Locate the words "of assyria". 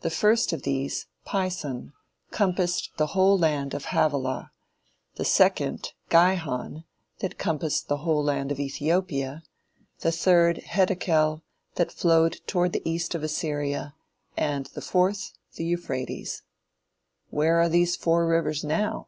13.14-13.94